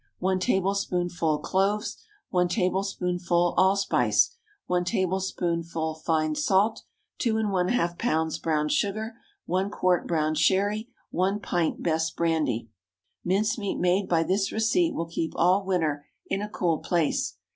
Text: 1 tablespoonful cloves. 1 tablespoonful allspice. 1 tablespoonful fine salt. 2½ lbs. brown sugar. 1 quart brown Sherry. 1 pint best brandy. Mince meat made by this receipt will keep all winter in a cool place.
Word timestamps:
1 0.17 0.39
tablespoonful 0.39 1.37
cloves. 1.41 1.95
1 2.31 2.47
tablespoonful 2.47 3.53
allspice. 3.55 4.35
1 4.65 4.83
tablespoonful 4.83 5.93
fine 5.93 6.33
salt. 6.33 6.81
2½ 7.19 7.69
lbs. 7.97 8.41
brown 8.41 8.67
sugar. 8.67 9.13
1 9.45 9.69
quart 9.69 10.07
brown 10.07 10.33
Sherry. 10.33 10.89
1 11.11 11.39
pint 11.41 11.83
best 11.83 12.15
brandy. 12.15 12.71
Mince 13.23 13.59
meat 13.59 13.77
made 13.77 14.09
by 14.09 14.23
this 14.23 14.51
receipt 14.51 14.95
will 14.95 15.05
keep 15.05 15.33
all 15.35 15.63
winter 15.67 16.07
in 16.25 16.41
a 16.41 16.49
cool 16.49 16.79
place. 16.79 17.37